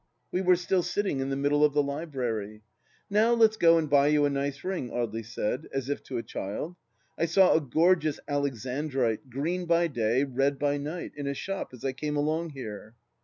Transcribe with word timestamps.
We 0.31 0.41
were 0.41 0.55
still 0.55 0.81
sitting 0.81 1.19
in 1.19 1.29
the 1.29 1.35
middle 1.35 1.63
of 1.63 1.73
the 1.75 1.83
library...._" 1.83 2.61
Now 3.11 3.33
let's 3.35 3.55
go 3.55 3.77
and 3.77 3.87
buy 3.87 4.07
you 4.07 4.25
a 4.25 4.31
nice 4.31 4.63
ring," 4.63 4.89
Audely 4.89 5.23
said, 5.23 5.67
as 5.71 5.89
if 5.89 6.01
to 6.05 6.17
a 6.17 6.23
child." 6.23 6.75
I 7.19 7.25
saw 7.27 7.53
a 7.53 7.61
gorgeous 7.61 8.19
Alexandrite— 8.27 9.29
green 9.29 9.67
by 9.67 9.85
day, 9.89 10.23
red 10.23 10.57
by 10.57 10.77
night— 10.77 11.11
in 11.15 11.27
a 11.27 11.35
shop 11.35 11.69
as 11.71 11.85
I 11.85 11.91
came 11.93 12.15
along 12.17 12.49
here." 12.49 12.95